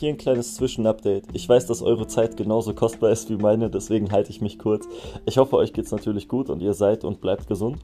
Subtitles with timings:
[0.00, 1.24] hier ein kleines Zwischenupdate.
[1.34, 4.88] Ich weiß, dass eure Zeit genauso kostbar ist wie meine, deswegen halte ich mich kurz.
[5.26, 7.78] Ich hoffe, euch geht es natürlich gut und ihr seid und bleibt gesund.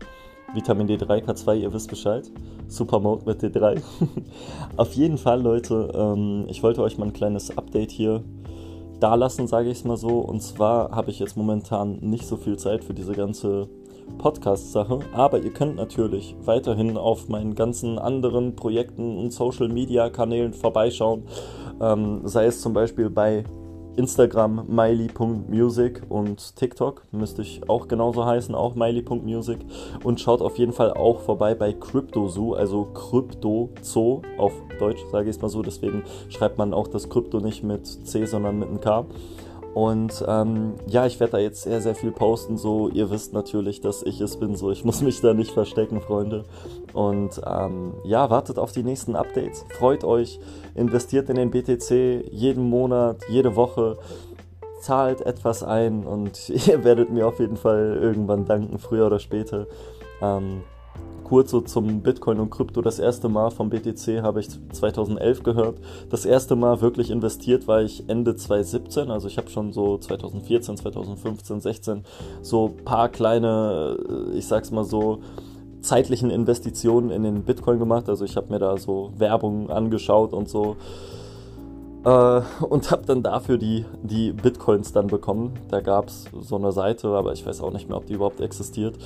[0.54, 2.30] Vitamin D3, K2, ihr wisst Bescheid.
[2.68, 3.82] Supermode mit D3.
[4.76, 8.24] Auf jeden Fall, Leute, ähm, ich wollte euch mal ein kleines Update hier
[8.98, 10.20] da lassen, sage ich es mal so.
[10.20, 13.68] Und zwar habe ich jetzt momentan nicht so viel Zeit für diese ganze
[14.18, 21.24] Podcast-Sache, aber ihr könnt natürlich weiterhin auf meinen ganzen anderen Projekten und Social-Media-Kanälen vorbeischauen,
[21.80, 23.44] ähm, sei es zum Beispiel bei
[23.96, 29.58] Instagram miley.music und TikTok müsste ich auch genauso heißen, auch miley.music
[30.04, 35.36] und schaut auf jeden Fall auch vorbei bei CryptoZoo, also CryptoZoo auf Deutsch sage ich
[35.36, 38.80] es mal so, deswegen schreibt man auch das Krypto nicht mit C, sondern mit einem
[38.80, 39.06] K.
[39.76, 42.56] Und ähm, ja, ich werde da jetzt sehr, sehr viel posten.
[42.56, 44.56] So, ihr wisst natürlich, dass ich es bin.
[44.56, 46.46] So, ich muss mich da nicht verstecken, Freunde.
[46.94, 49.66] Und ähm, ja, wartet auf die nächsten Updates.
[49.78, 50.40] Freut euch,
[50.74, 53.98] investiert in den BTC jeden Monat, jede Woche.
[54.80, 59.66] Zahlt etwas ein und ihr werdet mir auf jeden Fall irgendwann danken, früher oder später.
[60.22, 60.62] Ähm,
[61.26, 62.82] kurz so zum Bitcoin und Krypto.
[62.82, 65.80] Das erste Mal vom BTC habe ich 2011 gehört.
[66.08, 69.10] Das erste Mal wirklich investiert war ich Ende 2017.
[69.10, 72.04] Also ich habe schon so 2014, 2015, 16
[72.42, 75.18] so paar kleine, äh, ich sag's mal so,
[75.80, 78.08] zeitlichen Investitionen in den Bitcoin gemacht.
[78.08, 80.76] Also ich habe mir da so Werbung angeschaut und so
[82.04, 85.54] äh, und habe dann dafür die, die Bitcoins dann bekommen.
[85.70, 88.40] Da gab es so eine Seite, aber ich weiß auch nicht mehr, ob die überhaupt
[88.40, 88.96] existiert.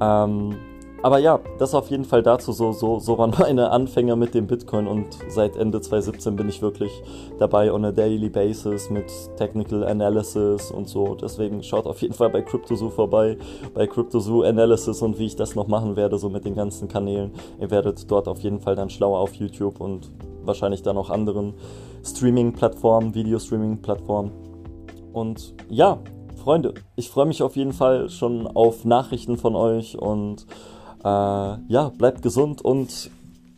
[0.00, 0.56] Ähm,
[1.02, 2.52] aber ja, das auf jeden Fall dazu.
[2.52, 6.62] So, so, so waren meine Anfänger mit dem Bitcoin und seit Ende 2017 bin ich
[6.62, 7.02] wirklich
[7.38, 11.14] dabei on a daily basis mit Technical Analysis und so.
[11.14, 13.36] Deswegen schaut auf jeden Fall bei CryptoZoo vorbei,
[13.74, 17.32] bei CryptoZoo Analysis und wie ich das noch machen werde, so mit den ganzen Kanälen.
[17.60, 20.10] Ihr werdet dort auf jeden Fall dann schlauer auf YouTube und
[20.44, 21.54] wahrscheinlich dann auch anderen
[22.04, 24.30] Streaming-Plattformen, Video-Streaming-Plattformen.
[25.12, 25.98] Und ja,
[26.36, 30.46] Freunde, ich freue mich auf jeden Fall schon auf Nachrichten von euch und
[31.06, 33.10] äh, ja, bleibt gesund und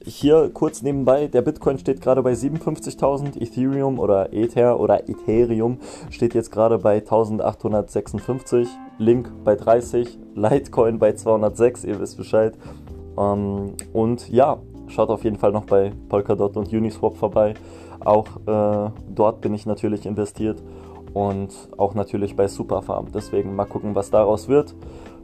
[0.04, 5.78] hier kurz nebenbei, der Bitcoin steht gerade bei 57.000, Ethereum oder Ether oder Ethereum
[6.10, 12.54] steht jetzt gerade bei 1856, Link bei 30, Litecoin bei 206, ihr wisst Bescheid.
[13.18, 14.58] Ähm, und ja,
[14.88, 17.54] schaut auf jeden Fall noch bei Polkadot und Uniswap vorbei.
[18.04, 20.62] Auch äh, dort bin ich natürlich investiert
[21.14, 23.06] und auch natürlich bei Superfarm.
[23.12, 24.74] Deswegen mal gucken, was daraus wird.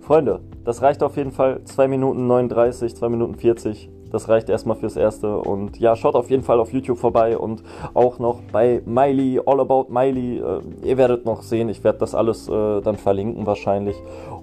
[0.05, 1.65] Freunde, das reicht auf jeden Fall.
[1.65, 3.89] 2 Minuten 39, 2 Minuten 40.
[4.13, 5.39] Das reicht erstmal fürs Erste.
[5.39, 7.63] Und ja, schaut auf jeden Fall auf YouTube vorbei und
[7.95, 10.41] auch noch bei Miley, All About Miley.
[10.41, 13.97] Äh, ihr werdet noch sehen, ich werde das alles äh, dann verlinken wahrscheinlich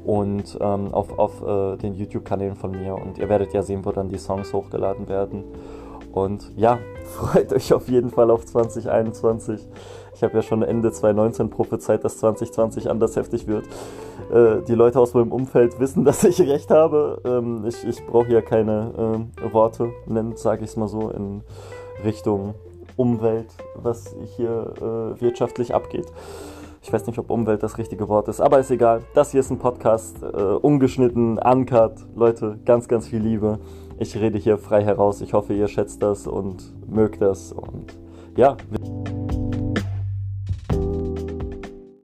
[0.04, 2.96] und ähm, auf, auf äh, den YouTube-Kanälen von mir.
[2.96, 5.44] Und ihr werdet ja sehen, wo dann die Songs hochgeladen werden.
[6.12, 9.68] Und ja, freut euch auf jeden Fall auf 2021.
[10.14, 13.66] Ich habe ja schon Ende 2019 prophezeit, dass 2020 anders heftig wird.
[14.32, 17.22] Äh, die Leute aus meinem Umfeld wissen, dass ich recht habe.
[17.26, 21.42] Ähm, ich ich brauche hier keine äh, Worte nennen, sage ich es mal so, in
[22.04, 22.56] Richtung
[22.98, 26.06] Umwelt, was hier äh, wirtschaftlich abgeht.
[26.84, 29.02] Ich weiß nicht, ob Umwelt das richtige Wort ist, aber ist egal.
[29.14, 31.94] Das hier ist ein Podcast, äh, ungeschnitten, uncut.
[32.16, 33.60] Leute, ganz, ganz viel Liebe.
[34.02, 35.22] Ich rede hier frei heraus.
[35.22, 37.52] Ich hoffe, ihr schätzt das und mögt das.
[37.52, 37.96] Und
[38.36, 38.58] ja.